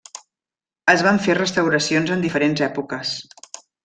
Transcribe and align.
Es 0.93 1.03
van 1.07 1.19
fer 1.27 1.35
restauracions 1.39 2.13
en 2.15 2.23
diferents 2.27 2.65
èpoques. 2.73 3.13